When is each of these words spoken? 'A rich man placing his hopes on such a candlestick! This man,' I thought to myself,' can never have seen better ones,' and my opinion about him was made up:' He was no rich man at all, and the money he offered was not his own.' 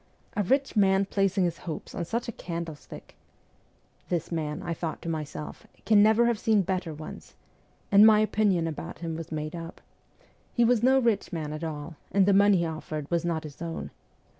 'A 0.35 0.41
rich 0.41 0.75
man 0.75 1.05
placing 1.05 1.43
his 1.43 1.59
hopes 1.59 1.93
on 1.93 2.05
such 2.05 2.27
a 2.27 2.31
candlestick! 2.31 3.15
This 4.09 4.31
man,' 4.31 4.63
I 4.63 4.73
thought 4.73 4.99
to 5.03 5.09
myself,' 5.09 5.67
can 5.85 6.01
never 6.01 6.25
have 6.25 6.39
seen 6.39 6.63
better 6.63 6.91
ones,' 6.91 7.35
and 7.91 8.03
my 8.03 8.19
opinion 8.21 8.65
about 8.65 8.97
him 9.05 9.15
was 9.15 9.31
made 9.31 9.55
up:' 9.55 9.79
He 10.57 10.65
was 10.65 10.81
no 10.81 10.97
rich 10.97 11.31
man 11.31 11.53
at 11.53 11.63
all, 11.63 11.97
and 12.11 12.25
the 12.25 12.33
money 12.33 12.57
he 12.57 12.65
offered 12.65 13.11
was 13.11 13.23
not 13.23 13.43
his 13.43 13.61
own.' 13.61 13.91